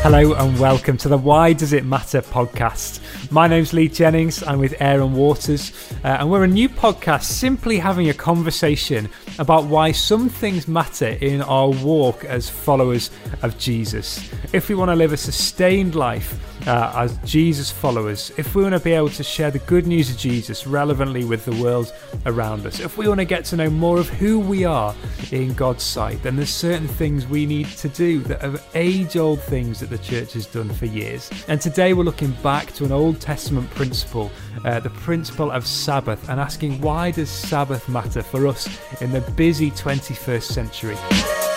[0.00, 3.00] Hello and welcome to the Why Does It Matter podcast.
[3.32, 4.44] My name's Lee Jennings.
[4.44, 5.72] I'm with Aaron Waters,
[6.04, 11.08] uh, and we're a new podcast simply having a conversation about why some things matter
[11.08, 13.10] in our walk as followers
[13.42, 14.30] of Jesus.
[14.52, 18.74] If we want to live a sustained life uh, as Jesus followers, if we want
[18.74, 21.92] to be able to share the good news of Jesus relevantly with the world
[22.24, 24.94] around us, if we want to get to know more of who we are
[25.32, 29.40] in God's sight, then there's certain things we need to do that are age old
[29.42, 31.30] things that the church has done for years.
[31.48, 34.30] And today we're looking back to an Old Testament principle,
[34.64, 38.68] uh, the principle of Sabbath, and asking why does Sabbath matter for us
[39.00, 41.47] in the busy 21st century?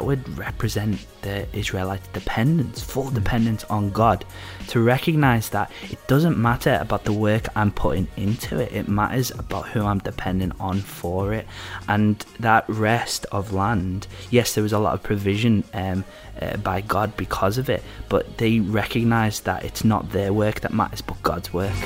[0.00, 4.24] That would represent the Israelite dependence, full dependence on God.
[4.68, 9.30] To recognize that it doesn't matter about the work I'm putting into it, it matters
[9.30, 11.46] about who I'm dependent on for it.
[11.86, 16.06] And that rest of land, yes, there was a lot of provision um,
[16.40, 20.72] uh, by God because of it, but they recognize that it's not their work that
[20.72, 21.76] matters, but God's work.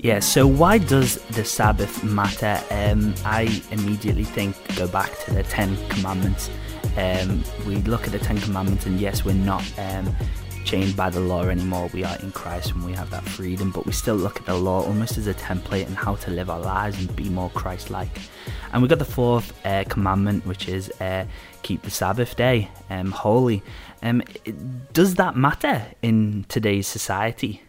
[0.00, 2.62] Yeah, so why does the Sabbath matter?
[2.70, 6.50] Um, I immediately think go back to the Ten Commandments.
[6.96, 10.14] Um, we look at the Ten Commandments, and yes, we're not um,
[10.64, 11.90] chained by the law anymore.
[11.92, 14.54] We are in Christ and we have that freedom, but we still look at the
[14.54, 17.90] law almost as a template and how to live our lives and be more Christ
[17.90, 18.20] like.
[18.72, 21.24] And we got the fourth uh, commandment, which is uh,
[21.62, 23.62] keep the Sabbath day um, holy.
[24.02, 24.22] Um,
[24.92, 27.62] does that matter in today's society?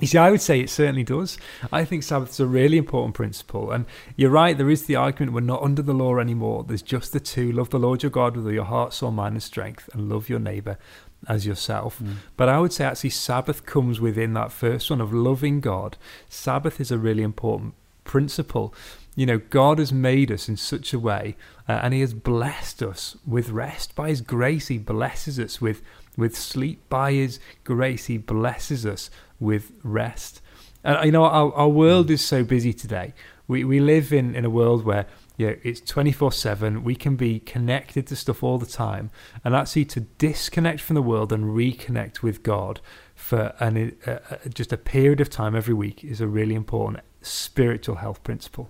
[0.00, 1.38] You see, I would say it certainly does.
[1.72, 3.70] I think Sabbath is a really important principle.
[3.72, 6.64] And you're right, there is the argument we're not under the law anymore.
[6.64, 9.34] There's just the two love the Lord your God with all your heart, soul, mind,
[9.34, 10.78] and strength, and love your neighbour
[11.26, 11.98] as yourself.
[12.00, 12.16] Mm.
[12.36, 15.96] But I would say actually, Sabbath comes within that first one of loving God.
[16.28, 18.74] Sabbath is a really important principle.
[19.16, 21.36] You know, God has made us in such a way,
[21.68, 23.94] uh, and He has blessed us with rest.
[23.96, 25.82] By His grace, He blesses us with,
[26.18, 26.86] with sleep.
[26.90, 29.08] By His grace, He blesses us
[29.40, 30.42] with rest.
[30.84, 32.10] And uh, you know, our, our world mm.
[32.10, 33.14] is so busy today.
[33.46, 35.06] We we live in, in a world where
[35.38, 36.82] yeah, it's 24 7.
[36.82, 39.10] We can be connected to stuff all the time.
[39.44, 42.80] And actually, to disconnect from the world and reconnect with God
[43.14, 47.04] for an, uh, uh, just a period of time every week is a really important
[47.22, 48.68] spiritual health principle.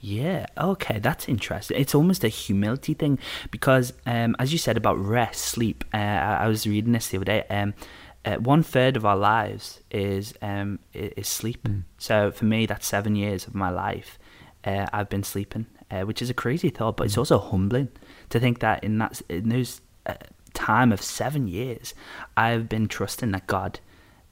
[0.00, 1.78] Yeah, okay, that's interesting.
[1.78, 3.18] It's almost a humility thing
[3.50, 7.26] because, um, as you said about rest, sleep, uh, I was reading this the other
[7.26, 7.44] day.
[7.50, 7.74] Um,
[8.24, 11.64] uh, one third of our lives is um, is sleep.
[11.64, 11.84] Mm.
[11.98, 14.18] So for me, that's seven years of my life.
[14.64, 17.06] Uh, I've been sleeping, uh, which is a crazy thought, but mm.
[17.06, 17.88] it's also humbling
[18.30, 20.14] to think that in that in those uh,
[20.54, 21.94] time of seven years,
[22.36, 23.80] I've been trusting that God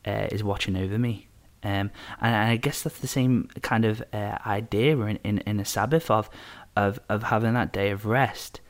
[0.07, 1.28] uh, is watching over me.
[1.63, 5.65] Um, and, I guess that's the same kind of uh, idea in, in, in a
[5.65, 6.31] Sabbath of,
[6.77, 8.61] of of having that day of rest,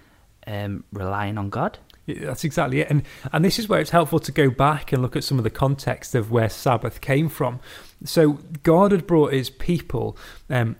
[0.47, 1.79] um, relying on God.
[2.07, 2.91] That's exactly it.
[2.91, 5.45] And and this is where it's helpful to go back and look at some of
[5.45, 7.61] the context of where Sabbath came from.
[8.05, 10.17] So God had brought his people
[10.49, 10.77] um,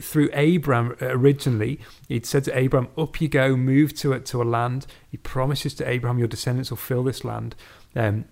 [0.00, 1.80] through Abram originally.
[2.08, 4.86] He'd said to Abram, Up you go, move to it to a land.
[5.10, 7.54] He promises to Abraham, Your descendants will fill this land.
[7.94, 8.26] Um,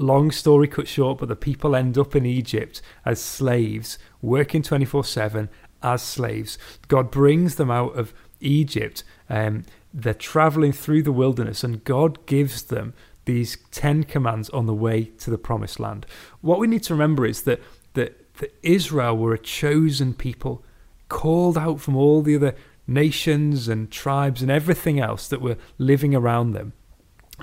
[0.00, 5.04] long story cut short, but the people end up in Egypt as slaves, working 24
[5.04, 5.48] 7
[5.82, 6.58] as slaves.
[6.88, 9.04] God brings them out of Egypt.
[9.28, 12.94] Um, they're traveling through the wilderness, and God gives them
[13.24, 16.06] these 10 commands on the way to the promised land.
[16.40, 17.60] What we need to remember is that,
[17.94, 20.64] that, that Israel were a chosen people,
[21.08, 22.54] called out from all the other
[22.86, 26.72] nations and tribes and everything else that were living around them.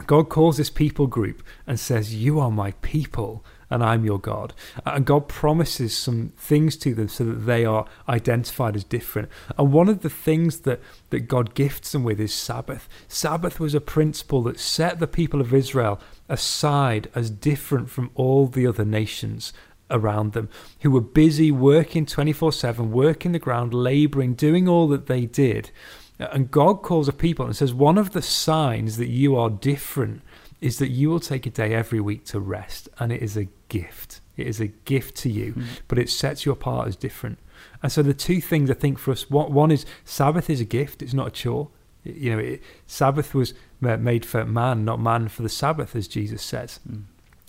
[0.06, 4.54] God calls this people group and says, You are my people and I'm your God.
[4.86, 9.30] And God promises some things to them so that they are identified as different.
[9.58, 12.88] And one of the things that, that God gifts them with is Sabbath.
[13.08, 16.00] Sabbath was a principle that set the people of Israel
[16.30, 19.54] aside as different from all the other nations
[19.90, 20.50] around them
[20.82, 25.72] who were busy working 24 7, working the ground, laboring, doing all that they did.
[26.20, 30.22] And God calls a people and says, One of the signs that you are different
[30.60, 33.48] is that you will take a day every week to rest, and it is a
[33.70, 34.22] gift.
[34.36, 35.66] It is a gift to you, mm.
[35.88, 37.38] but it sets you apart as different.
[37.84, 41.02] And so the two things I think for us, one is Sabbath is a gift;
[41.02, 41.70] it's not a chore.
[42.04, 46.42] You know, it, Sabbath was made for man, not man for the Sabbath, as Jesus
[46.42, 46.80] says.
[46.90, 47.04] Mm.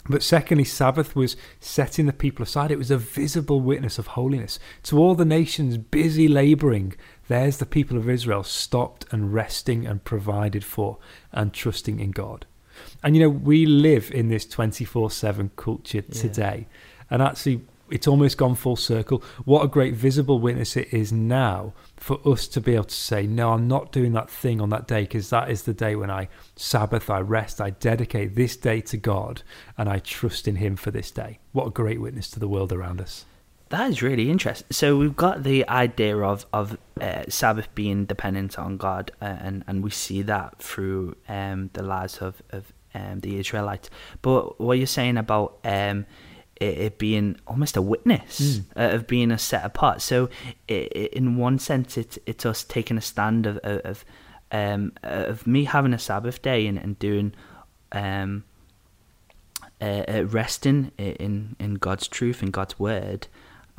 [0.09, 2.71] But secondly, Sabbath was setting the people aside.
[2.71, 4.59] It was a visible witness of holiness.
[4.85, 6.94] To all the nations busy labouring,
[7.28, 10.98] there's the people of Israel stopped and resting and provided for
[11.32, 12.46] and trusting in God.
[13.02, 16.66] And you know, we live in this 24 7 culture today.
[17.10, 19.22] And actually, it's almost gone full circle.
[19.44, 23.26] What a great visible witness it is now for us to be able to say,
[23.26, 26.10] No, I'm not doing that thing on that day because that is the day when
[26.10, 29.42] I Sabbath, I rest, I dedicate this day to God
[29.76, 31.38] and I trust in Him for this day.
[31.52, 33.25] What a great witness to the world around us.
[33.70, 34.67] That is really interesting.
[34.70, 39.65] So we've got the idea of of uh, Sabbath being dependent on God, uh, and
[39.67, 43.91] and we see that through um, the lives of of um, the Israelites.
[44.23, 46.06] But what you're saying about um,
[46.56, 48.65] it, it being almost a witness mm.
[48.76, 50.00] uh, of being a set apart.
[50.00, 50.31] So
[50.67, 54.05] it, it, in one sense, it's it's us taking a stand of of
[54.50, 57.35] um, of me having a Sabbath day and, and doing
[57.93, 58.44] um,
[59.79, 63.26] uh, uh resting in in God's truth and God's word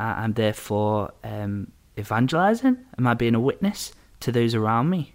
[0.03, 2.77] I'm therefore um, evangelizing?
[2.97, 5.13] Am I being a witness to those around me?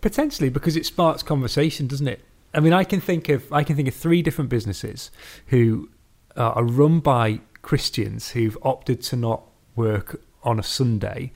[0.00, 2.24] Potentially, because it sparks conversation, doesn't it?
[2.52, 5.10] I mean, I can think of I can think of three different businesses
[5.46, 5.88] who
[6.36, 9.42] are run by Christians who've opted to not
[9.76, 11.32] work on a Sunday,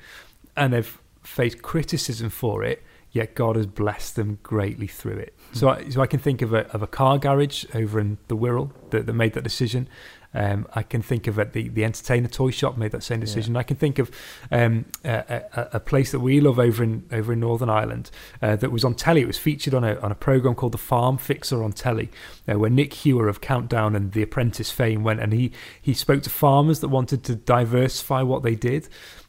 [0.57, 2.83] and they've faced criticism for it.
[3.11, 5.35] Yet God has blessed them greatly through it.
[5.53, 8.37] So, I, so I can think of a of a car garage over in the
[8.37, 9.89] Wirral that, that made that decision.
[10.35, 13.55] Um, I can think of it, the, the entertainer toy shop made that same decision.
[13.55, 13.61] Yeah.
[13.61, 14.11] I can think of
[14.51, 18.11] um, a, a, a, place that we love over in over in Northern Ireland
[18.43, 19.23] uh, that was on telly.
[19.23, 22.11] It was featured on a on a program called The Farm Fixer on telly,
[22.47, 26.23] uh, where Nick Hewer of Countdown and The Apprentice fame went and he he spoke
[26.25, 28.89] to farmers that wanted to diversify what they did,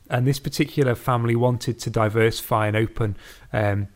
[0.10, 3.16] and this particular family wanted to diversify and open.
[3.54, 3.88] Um,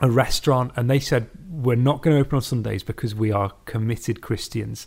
[0.00, 3.50] a restaurant and they said we're not going to open on Sundays because we are
[3.64, 4.86] committed Christians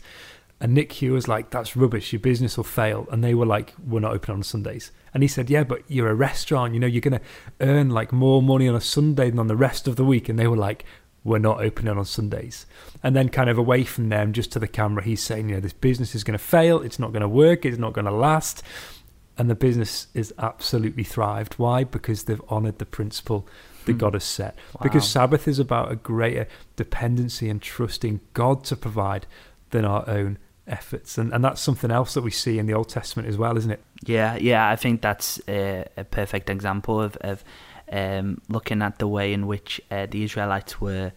[0.62, 2.14] and Nick Hewer was like, that's rubbish.
[2.14, 3.08] Your business will fail.
[3.12, 4.92] And they were like, we're not open on Sundays.
[5.12, 6.76] And he said, yeah, but you're a restaurant.
[6.76, 7.26] You know, you're going to
[7.62, 10.30] earn like more money on a Sunday than on the rest of the week.
[10.30, 10.86] And they were like,
[11.24, 12.68] we're not opening on Sundays.
[13.02, 15.62] And then, kind of away from them, just to the camera, he's saying, you know,
[15.62, 16.82] this business is going to fail.
[16.82, 17.66] It's not going to work.
[17.66, 18.62] It's not going to last.
[19.40, 21.56] And the business is absolutely thrived.
[21.56, 21.84] Why?
[21.86, 23.48] Because they've honored the principle
[23.86, 23.98] that hmm.
[23.98, 24.56] God has set.
[24.76, 24.82] Wow.
[24.84, 29.26] Because Sabbath is about a greater dependency and trusting God to provide
[29.72, 30.38] than our own
[30.72, 33.58] efforts and, and that's something else that we see in the old testament as well
[33.58, 33.82] isn't it?
[34.04, 37.44] Yeah yeah i think that's a, a perfect example of, of
[37.92, 41.12] um, looking at the way in which uh, the israelites were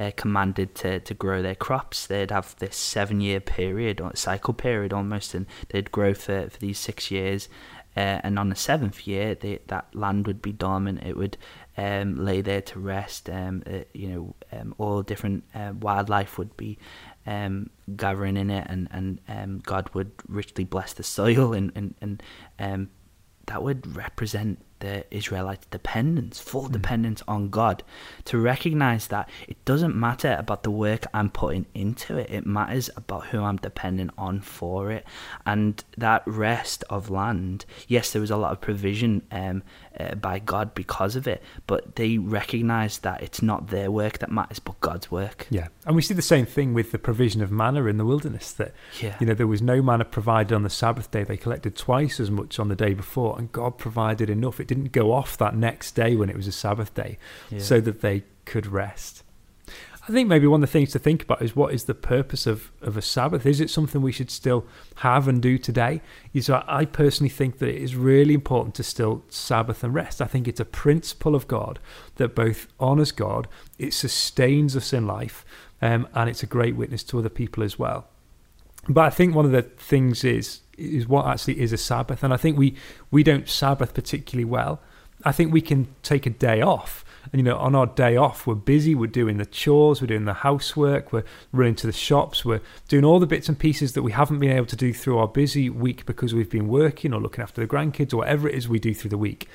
[0.00, 2.06] uh, commanded to, to grow their crops.
[2.06, 6.58] They'd have this seven year period or cycle period almost and they'd grow for, for
[6.58, 7.48] these six years
[7.96, 11.02] uh, and on the seventh year they, that land would be dormant.
[11.04, 11.36] It would
[11.76, 16.56] um, lay there to rest um, uh, you know um, all different uh, wildlife would
[16.56, 16.78] be
[17.30, 21.94] um, gathering in it, and and um, God would richly bless the soil, and and
[22.00, 22.22] and
[22.58, 22.90] um,
[23.46, 26.72] that would represent the Israelites' dependence, full mm.
[26.72, 27.82] dependence on God,
[28.24, 32.90] to recognize that it doesn't matter about the work I'm putting into it, it matters
[32.96, 35.06] about who I'm dependent on for it.
[35.46, 39.62] And that rest of land, yes, there was a lot of provision um,
[39.98, 44.30] uh, by God because of it, but they recognize that it's not their work that
[44.30, 45.46] matters, but God's work.
[45.50, 45.68] Yeah.
[45.86, 48.72] And we see the same thing with the provision of manna in the wilderness that,
[49.00, 49.16] yeah.
[49.20, 51.24] you know, there was no manna provided on the Sabbath day.
[51.24, 54.60] They collected twice as much on the day before, and God provided enough.
[54.60, 57.18] It didn't go off that next day when it was a Sabbath day
[57.50, 57.58] yeah.
[57.58, 59.24] so that they could rest.
[60.08, 62.46] I think maybe one of the things to think about is what is the purpose
[62.46, 63.44] of, of a Sabbath?
[63.46, 64.64] Is it something we should still
[64.96, 66.02] have and do today?
[66.40, 70.22] So I personally think that it is really important to still Sabbath and rest.
[70.22, 71.80] I think it's a principle of God
[72.16, 75.44] that both honours God, it sustains us in life,
[75.82, 78.06] um, and it's a great witness to other people as well.
[78.88, 82.32] But I think one of the things is is what actually is a Sabbath, and
[82.32, 82.74] I think we
[83.10, 84.80] we don't Sabbath particularly well.
[85.24, 87.04] I think we can take a day off.
[87.32, 90.24] And, you know, on our day off, we're busy, we're doing the chores, we're doing
[90.24, 94.02] the housework, we're running to the shops, we're doing all the bits and pieces that
[94.02, 97.20] we haven't been able to do through our busy week because we've been working or
[97.20, 99.48] looking after the grandkids or whatever it is we do through the week.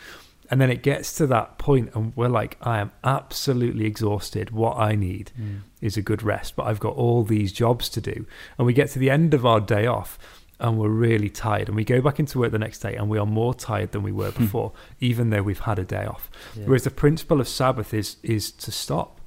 [0.50, 4.52] And then it gets to that point, and we're like, I am absolutely exhausted.
[4.52, 5.62] What I need mm.
[5.82, 8.26] is a good rest, but I've got all these jobs to do.
[8.58, 10.20] And we get to the end of our day off,
[10.60, 13.18] and we're really tired and we go back into work the next day and we
[13.18, 14.44] are more tired than we were hmm.
[14.44, 16.64] before even though we've had a day off yeah.
[16.66, 19.20] whereas the principle of sabbath is is to stop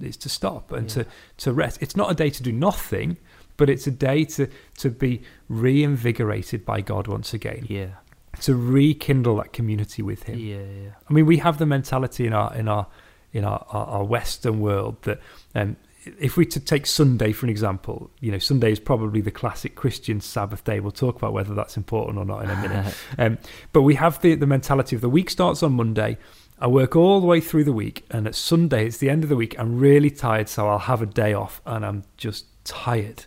[0.00, 1.02] is to stop and yeah.
[1.02, 3.16] to to rest it's not a day to do nothing
[3.56, 4.48] but it's a day to
[4.78, 7.94] to be reinvigorated by god once again yeah
[8.40, 10.90] to rekindle that community with him yeah, yeah.
[11.08, 12.86] i mean we have the mentality in our in our
[13.32, 15.20] in our, our, our western world that
[15.54, 15.76] um,
[16.18, 19.74] if we to take Sunday for an example, you know, Sunday is probably the classic
[19.74, 20.80] Christian Sabbath day.
[20.80, 22.94] We'll talk about whether that's important or not in a minute.
[23.18, 23.38] um,
[23.72, 26.16] but we have the, the mentality of the week starts on Monday.
[26.58, 29.30] I work all the way through the week, and at Sunday, it's the end of
[29.30, 29.58] the week.
[29.58, 33.24] I'm really tired, so I'll have a day off, and I'm just tired.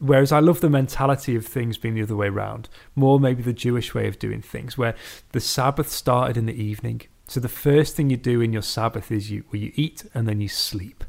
[0.00, 3.52] Whereas I love the mentality of things being the other way around, more maybe the
[3.52, 4.94] Jewish way of doing things, where
[5.32, 7.02] the Sabbath started in the evening.
[7.26, 10.26] So the first thing you do in your Sabbath is you well, you eat and
[10.26, 11.04] then you sleep.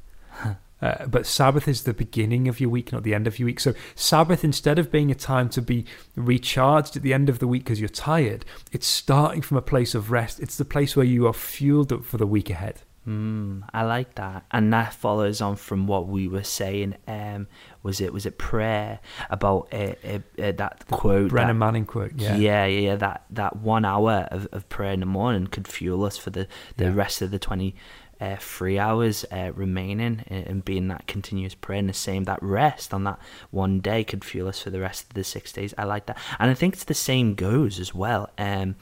[0.81, 3.59] Uh, but Sabbath is the beginning of your week, not the end of your week.
[3.59, 7.47] So Sabbath, instead of being a time to be recharged at the end of the
[7.47, 10.39] week because you're tired, it's starting from a place of rest.
[10.39, 12.81] It's the place where you are fueled up for the week ahead.
[13.07, 16.97] Mm, I like that, and that follows on from what we were saying.
[17.07, 17.47] Um,
[17.81, 18.99] was it was it prayer
[19.31, 22.11] about uh, uh, uh, that quote, Brennan that, Manning quote?
[22.15, 22.95] Yeah, yeah, yeah, yeah.
[22.97, 26.47] That that one hour of, of prayer in the morning could fuel us for the
[26.77, 26.93] the Yeah.
[26.93, 27.73] rest of the twenty
[28.19, 31.79] uh, three hours uh, remaining, and, and being that continuous prayer.
[31.79, 33.17] And the same that rest on that
[33.49, 35.73] one day could fuel us for the rest of the six days.
[35.75, 38.29] I like that, and I think it's the same goes as well.
[38.37, 38.75] Um,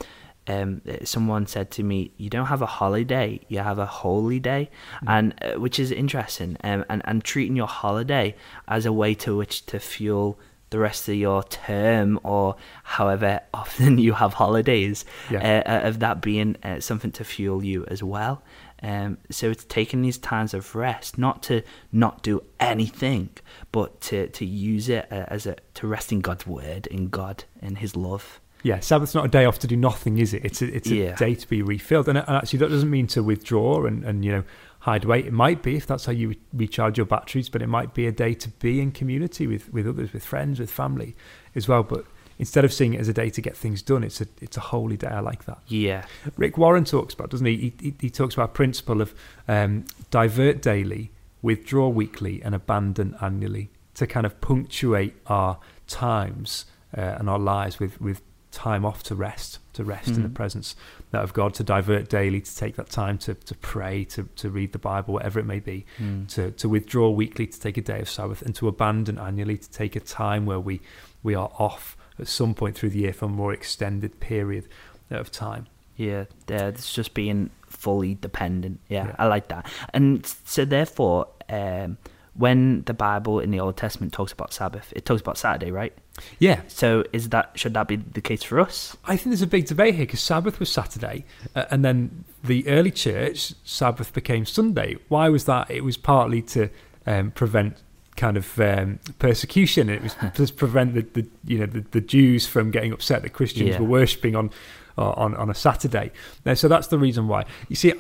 [0.50, 4.40] um, uh, someone said to me, "You don't have a holiday; you have a holy
[4.40, 4.70] day,"
[5.08, 6.58] and uh, which is interesting.
[6.64, 8.36] Um, and and treating your holiday
[8.68, 10.40] as a way to which to fuel
[10.72, 15.64] the rest of your term, or however often you have holidays, Yeah.
[15.66, 18.44] uh, uh, of that being uh, something to fuel you as well.
[18.84, 23.30] Um, so it's taking these times of rest, not to not do anything,
[23.72, 27.44] but to to use it uh, as a to rest in God's word, in God,
[27.62, 28.40] in His love.
[28.64, 28.80] Yeah.
[28.80, 30.44] Sabbath's not a day off to do nothing, is it?
[30.46, 31.16] It's a, it's a Yeah.
[31.16, 34.32] day to be refilled, and, and actually that doesn't mean to withdraw and, and you
[34.32, 34.44] know
[34.80, 35.20] hide away.
[35.20, 38.12] It might be if that's how you recharge your batteries, but it might be a
[38.12, 41.16] day to be in community with with others, with friends, with family
[41.56, 41.84] as well.
[41.84, 42.06] But
[42.38, 44.62] instead of seeing it as a day to get things done, it's a it's a
[44.62, 45.08] holy day.
[45.08, 45.60] I like that.
[45.68, 46.06] Yeah,
[46.38, 47.58] Rick Warren talks about, doesn't he?
[47.58, 49.14] He, he, he talks about a principle of
[49.48, 51.12] um, divert daily,
[51.42, 56.66] withdraw weekly, and abandon annually to kind of punctuate our times
[56.98, 60.34] uh, and our lives with, with time off to rest, to rest in the Mhm.
[60.34, 60.76] presence
[61.14, 64.72] of God, to divert daily, to take that time to, to pray, to, to read
[64.72, 66.28] the Bible, whatever it may be, Mm.
[66.30, 69.70] to, to withdraw weekly, to take a day of Sabbath, and to abandon annually, to
[69.70, 70.82] take a time where we,
[71.24, 74.68] we are off at some point through the year for a more extended period
[75.12, 75.68] of time.
[75.96, 78.80] Yeah, yeah, it's just being fully dependent.
[78.90, 79.16] Yeah, Yeah.
[79.20, 79.70] I like that.
[79.94, 81.98] And so, therefore, um,
[82.40, 85.94] when the Bible in the Old Testament talks about Sabbath, it talks about Saturday, right?
[86.40, 88.96] Yeah, So, is that should that be the case for us?
[89.06, 92.68] I think there's a big debate here because Sabbath was Saturday, uh, and then the
[92.68, 94.98] early church Sabbath became Sunday.
[95.10, 95.70] Why was that?
[95.70, 96.70] It was partly to
[97.06, 97.78] um, prevent
[98.16, 99.90] kind of um, persecution.
[99.90, 103.32] It was to prevent the, the you know the, the Jews from getting upset that
[103.34, 103.80] Christians Yeah.
[103.80, 104.50] were worshipping on
[104.98, 106.12] on on a Saturday.
[106.46, 107.46] Uh, so that's the reason why.
[107.70, 107.94] You see,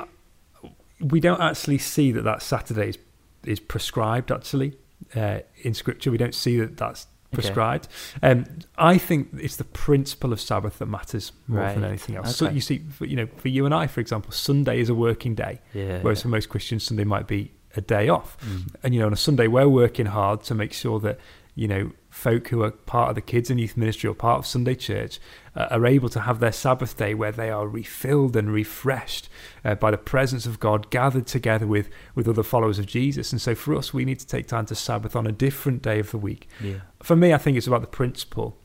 [0.99, 2.97] we don't actually see that that Saturday is,
[3.45, 4.73] is prescribed actually
[5.15, 6.11] uh, in Scripture.
[6.11, 7.41] We don't see that that's Okay.
[7.43, 7.87] prescribed.
[8.23, 12.35] Um, I think it's the principle of Sabbath that matters more than anything else.
[12.35, 14.95] So you see, for, you know, for you and I, for example, Sunday is a
[14.95, 16.01] working day, Yeah.
[16.01, 18.35] whereas for most Christians, Sunday might be a day off.
[18.43, 18.73] Mm.
[18.81, 21.19] And you know, on a Sunday, we're working hard to make sure that
[21.53, 24.45] you know folk who are part of the kids and youth ministry or part of
[24.45, 25.19] Sunday church
[25.55, 29.29] uh, are able to have their Sabbath day where they are refilled and refreshed
[29.63, 33.31] uh, by the presence of God, gathered together with with other followers of Jesus.
[33.31, 35.99] And so, for us, we need to take time to Sabbath on a different day
[35.99, 36.47] of the week.
[36.61, 36.79] Yeah.
[37.03, 38.57] For me, I think it's about the principle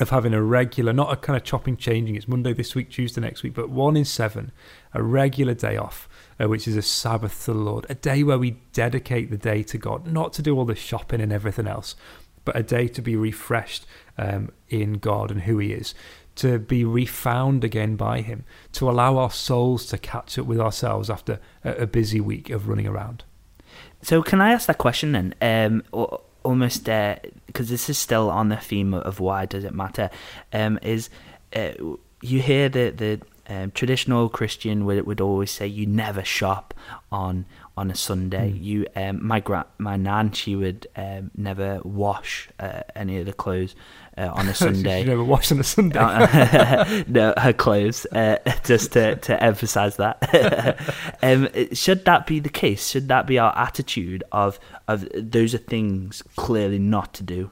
[0.00, 2.16] of having a regular, not a kind of chopping, changing.
[2.16, 4.52] It's Monday this week, Tuesday next week, but one in seven,
[4.92, 8.38] a regular day off, uh, which is a Sabbath to the Lord, a day where
[8.38, 11.96] we dedicate the day to God, not to do all the shopping and everything else,
[12.46, 13.84] but a day to be refreshed
[14.16, 15.94] um, in God and who He is,
[16.36, 21.10] to be refound again by Him, to allow our souls to catch up with ourselves
[21.10, 23.24] after a, a busy week of running around.
[24.00, 25.34] So, can I ask that question then?
[25.42, 25.82] Um,
[26.42, 30.08] almost because this is still on the theme of why does it matter?
[30.52, 31.10] Um, is
[31.54, 31.72] uh,
[32.22, 36.74] you hear the the um, traditional Christian would would always say you never shop
[37.12, 38.52] on on a Sunday.
[38.52, 38.64] Mm.
[38.64, 43.32] You um, my gra- my nan she would um, never wash uh, any of the
[43.32, 43.74] clothes
[44.18, 45.00] uh, on a Sunday.
[45.00, 45.98] you never wash on a Sunday.
[45.98, 48.06] Uh, no, her clothes.
[48.06, 50.80] Uh, just to to emphasise that.
[51.22, 52.88] um, should that be the case?
[52.88, 57.50] Should that be our attitude of of those are things clearly not to do?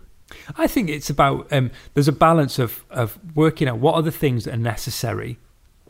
[0.58, 4.10] I think it's about um, there's a balance of of working out what are the
[4.10, 5.38] things that are necessary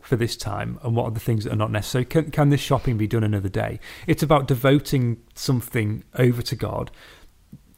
[0.04, 2.04] for this time and what are the things that are not necessary.
[2.04, 3.80] Can can this shopping be done another day?
[4.06, 6.90] It's about devoting something over to God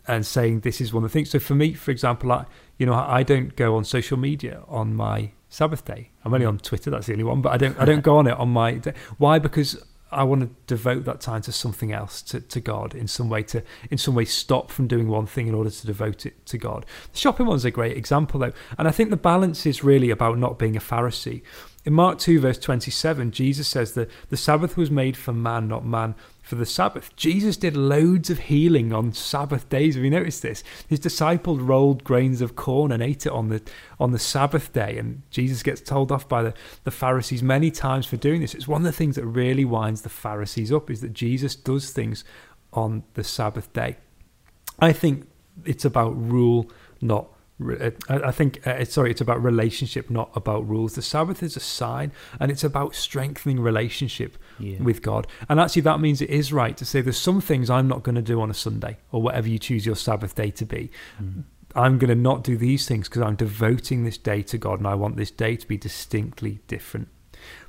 [0.08, 1.30] and saying this is one of the things.
[1.30, 2.46] So for me, for example, I
[2.78, 6.10] you know I don't go on social media on my Sabbath day.
[6.24, 6.50] I'm only hmm.
[6.50, 6.90] on Twitter.
[6.90, 8.94] That's the only one, but I don't I don't go on it on my day.
[9.18, 9.38] Why?
[9.38, 9.80] Because
[10.12, 13.42] I want to devote that time to something else, to, to God in some way,
[13.44, 16.58] to in some way stop from doing one thing in order to devote it to
[16.58, 16.86] God.
[17.12, 20.38] The shopping one's a great example though, and I think the balance is really about
[20.38, 21.42] not being a Pharisee.
[21.84, 25.84] In Mark 2, verse 27, Jesus says that the Sabbath was made for man, not
[25.84, 26.14] man
[26.46, 27.14] for the Sabbath.
[27.16, 29.96] Jesus did loads of healing on Sabbath days.
[29.96, 30.62] Have you noticed this?
[30.86, 33.60] His disciples rolled grains of corn and ate it on the
[33.98, 38.06] on the Sabbath day, and Jesus gets told off by the, the Pharisees many times
[38.06, 38.54] for doing this.
[38.54, 41.90] It's one of the things that really winds the Pharisees up is that Jesus does
[41.90, 42.22] things
[42.72, 43.96] on the Sabbath day.
[44.78, 45.26] I think
[45.64, 47.26] it's about rule, not
[47.58, 50.94] I think, uh, sorry, it's about relationship, not about rules.
[50.94, 54.82] The Sabbath is a sign, and it's about strengthening relationship yeah.
[54.82, 55.26] with God.
[55.48, 58.16] And actually, that means it is right to say there's some things I'm not going
[58.16, 60.90] to do on a Sunday or whatever you choose your Sabbath day to be.
[61.22, 61.44] Mm.
[61.74, 64.86] I'm going to not do these things because I'm devoting this day to God, and
[64.86, 67.08] I want this day to be distinctly different.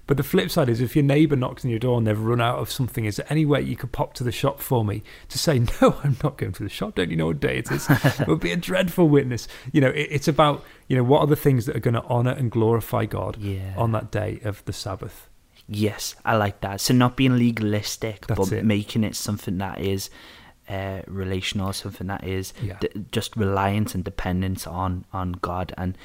[0.07, 2.41] But the flip side is if your neighbour knocks on your door and they've run
[2.41, 5.03] out of something, is there any way you could pop to the shop for me
[5.27, 6.95] to say, no, I'm not going to the shop.
[6.95, 7.87] Don't you know what day it is?
[7.89, 9.47] it would be a dreadful witness.
[9.71, 12.03] You know, it, it's about, you know, what are the things that are going to
[12.05, 13.73] honour and glorify God yeah.
[13.75, 15.29] on that day of the Sabbath?
[15.67, 16.79] Yes, I like that.
[16.79, 18.65] So not being legalistic, That's but it.
[18.65, 20.09] making it something that is
[20.69, 22.77] uh, relational, something that is yeah.
[22.79, 25.73] d- just reliance and dependence on on God.
[25.77, 25.97] And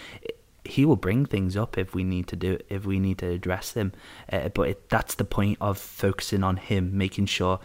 [0.64, 3.26] he will bring things up if we need to do it, if we need to
[3.26, 3.92] address them
[4.32, 7.58] uh, but it, that's the point of focusing on him making sure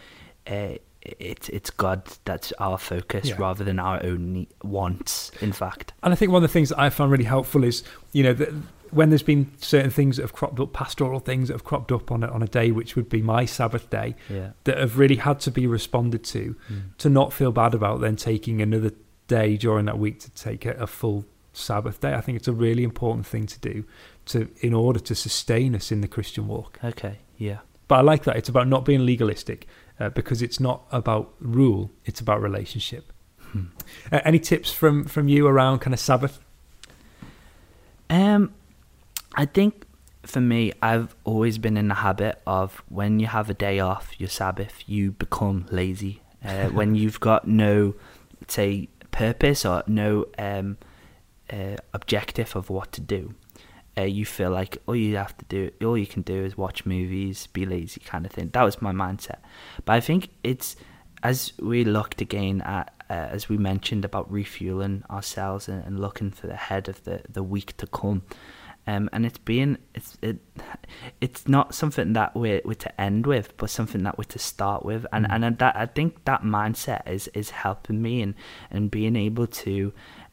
[0.46, 3.36] uh, it's it's God that's our focus yeah.
[3.38, 6.78] rather than our own wants in fact and I think one of the things that
[6.78, 8.52] I found really helpful is you know that
[8.90, 12.10] when there's been certain things that have cropped up pastoral things that have cropped up
[12.10, 14.50] on a, on a day which would be my Sabbath day yeah.
[14.64, 16.96] that have really had to be responded to mm.
[16.98, 18.90] to not feel bad about then taking another
[19.28, 22.14] day during that week to take a, a full Sabbath day.
[22.14, 23.84] I think it's a really important thing to do
[24.26, 26.78] to in order to sustain us in the Christian walk.
[26.82, 27.58] Okay, yeah.
[27.88, 28.36] But I like that.
[28.36, 29.66] It's about not being legalistic
[29.98, 33.12] uh, because it's not about rule, it's about relationship.
[33.38, 33.64] Hmm.
[34.12, 36.40] Uh, any tips from from you around kind of Sabbath?
[38.10, 38.52] Um
[39.34, 39.84] I think
[40.28, 44.12] for me, I've always been in the habit of when you have a day off,
[44.18, 46.20] your Sabbath, you become lazy.
[46.44, 47.94] Uh, when you've got no,
[48.46, 50.76] say, purpose or no um,
[51.50, 53.34] uh, objective of what to do.
[53.96, 56.86] Uh, you feel like all you have to do, all you can do is watch
[56.86, 58.48] movies, be lazy, kind of thing.
[58.52, 59.38] That was my mindset.
[59.84, 60.76] But I think it's
[61.22, 66.30] as we looked again at, uh, as we mentioned about refueling ourselves and, and, looking
[66.30, 68.22] for the head of the, the week to come.
[68.86, 70.38] Um, and it's being it's it,
[71.20, 74.84] it's not something that we're, we're to end with, but something that we're to start
[74.84, 75.04] with.
[75.12, 75.46] And mm.
[75.46, 78.34] and that I think that mindset is is helping me and
[78.70, 79.92] and being able to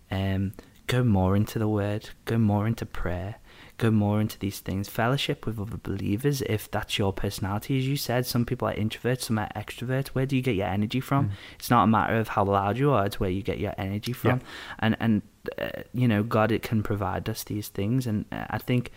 [0.10, 0.54] um
[0.88, 3.36] go more into the word, go more into prayer,
[3.78, 4.88] go more into these things.
[4.88, 8.26] Fellowship with other believers, if that's your personality, as you said.
[8.26, 10.08] Some people are introverts, some are extroverts.
[10.08, 11.30] Where do you get your energy from?
[11.30, 11.32] Mm.
[11.56, 14.14] It's not a matter of how loud you are; it's where you get your energy
[14.14, 14.40] from.
[14.40, 14.46] Yeah.
[14.80, 15.22] And and
[15.58, 18.92] uh, you know, God, it can provide us these things, and uh, I think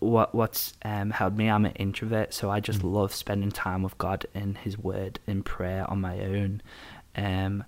[0.00, 1.50] what what's um, helped me.
[1.50, 2.92] I'm an introvert, so I just mm.
[2.92, 6.62] love spending time with God in His Word, in prayer on my own.
[7.16, 7.64] Um,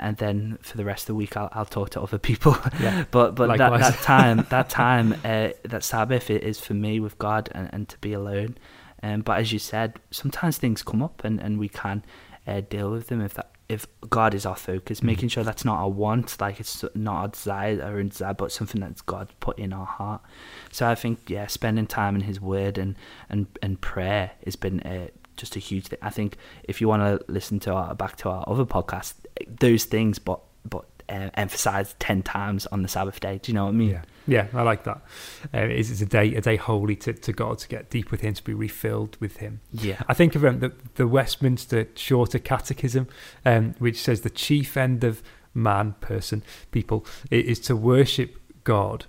[0.00, 2.56] and then for the rest of the week I'll, I'll talk to other people.
[2.80, 7.18] Yeah, but but that, that time that time uh, that Sabbath is for me with
[7.18, 8.56] God and, and to be alone.
[9.02, 12.04] Um, but as you said, sometimes things come up and, and we can
[12.46, 15.04] uh, deal with them if that if God is our focus, mm.
[15.04, 18.80] making sure that's not our want, like it's not our desire or desire, but something
[18.80, 20.22] that's God put in our heart.
[20.72, 22.96] So I think yeah, spending time in His Word and
[23.28, 25.98] and and prayer has been uh, just a huge thing.
[26.02, 29.14] I think if you want to listen to our back to our other podcast,
[29.46, 33.40] those things, but but uh, emphasized ten times on the Sabbath day.
[33.42, 33.90] Do you know what I mean?
[33.90, 35.00] Yeah, yeah, I like that.
[35.54, 38.20] Uh, it's, it's a day a day holy to, to God to get deep with
[38.20, 39.60] Him, to be refilled with Him.
[39.72, 43.08] Yeah, I think of um, the the Westminster Shorter Catechism,
[43.46, 45.22] um, which says the chief end of
[45.54, 49.06] man, person, people is to worship God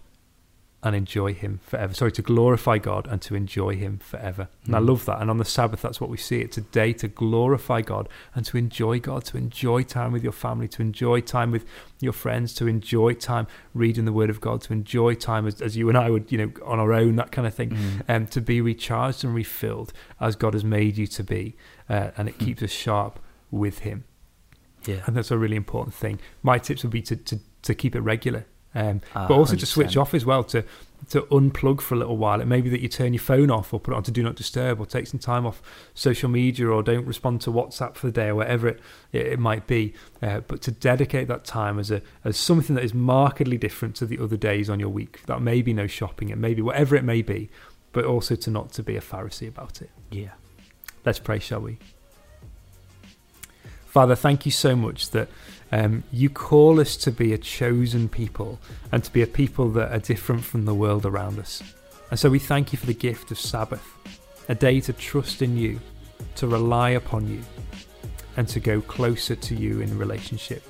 [0.82, 1.94] and enjoy him forever.
[1.94, 4.48] Sorry, to glorify God and to enjoy him forever.
[4.64, 4.78] And mm.
[4.78, 5.22] I love that.
[5.22, 6.40] And on the Sabbath, that's what we see.
[6.40, 10.32] It's a day to glorify God and to enjoy God, to enjoy time with your
[10.32, 11.66] family, to enjoy time with
[12.00, 15.76] your friends, to enjoy time reading the Word of God, to enjoy time as, as
[15.76, 18.02] you and I would, you know, on our own, that kind of thing, mm.
[18.08, 21.58] and um, to be recharged and refilled as God has made you to be.
[21.90, 22.46] Uh, and it mm.
[22.46, 23.20] keeps us sharp
[23.52, 24.06] with him.
[24.86, 25.02] Yeah.
[25.06, 26.22] And that's a really important thing.
[26.42, 29.60] My tips would be to, to, to keep it regular um, uh, but also 100%.
[29.60, 30.64] to switch off as well, to
[31.10, 32.42] to unplug for a little while.
[32.42, 34.22] It may be that you turn your phone off or put it on to do
[34.22, 35.62] not disturb or take some time off
[35.94, 38.80] social media or don't respond to WhatsApp for the day or whatever it,
[39.12, 39.94] it, it might be.
[40.22, 44.06] Uh, but to dedicate that time as a as something that is markedly different to
[44.06, 45.26] the other days on your week.
[45.26, 47.50] That may be no shopping, it may be whatever it may be,
[47.92, 49.90] but also to not to be a Pharisee about it.
[50.12, 50.32] Yeah.
[51.06, 51.80] Let's pray, shall we?
[53.90, 55.30] Father, thank you so much that
[55.72, 58.60] um, you call us to be a chosen people
[58.92, 61.64] and to be a people that are different from the world around us.
[62.12, 63.84] And so we thank you for the gift of Sabbath,
[64.48, 65.80] a day to trust in you,
[66.36, 67.42] to rely upon you,
[68.38, 70.62] and to go closer to you in relationship.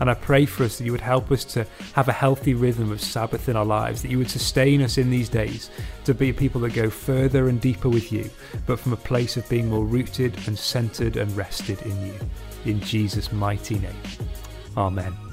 [0.00, 2.90] And I pray for us that you would help us to have a healthy rhythm
[2.90, 5.70] of Sabbath in our lives, that you would sustain us in these days
[6.04, 8.28] to be people that go further and deeper with you,
[8.66, 12.14] but from a place of being more rooted and centered and rested in you.
[12.64, 13.94] In Jesus' mighty name.
[14.76, 15.23] Amen.